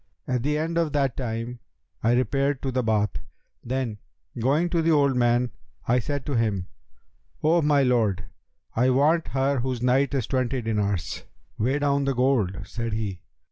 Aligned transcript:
At 0.27 0.41
the 0.41 0.57
end 0.57 0.79
of 0.79 0.93
that 0.93 1.15
time, 1.15 1.59
I 2.01 2.13
repaired 2.13 2.63
to 2.63 2.71
the 2.71 2.81
Bath; 2.81 3.17
then, 3.63 3.99
going 4.39 4.67
to 4.71 4.81
the 4.81 4.89
old 4.89 5.15
man, 5.15 5.51
I 5.87 5.99
said 5.99 6.25
to 6.25 6.33
him, 6.33 6.65
'O 7.43 7.61
my 7.61 7.83
lord, 7.83 8.25
I 8.75 8.89
want 8.89 9.27
her 9.27 9.59
whose 9.59 9.83
night 9.83 10.15
is 10.15 10.25
twenty 10.25 10.59
dinars.' 10.59 11.25
'Weigh 11.59 11.77
down 11.77 12.05
the 12.05 12.15
gold,' 12.15 12.61
said 12.65 12.93
he. 12.93 13.21